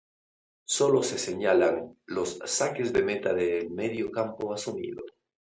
Solo 0.67 1.03
se 1.03 1.19
señalan 1.19 1.95
los 2.07 2.39
saques 2.43 2.91
de 2.91 3.03
meta 3.03 3.35
del 3.35 3.69
medio 3.69 4.09
campo 4.09 4.51
asumido. 4.51 5.03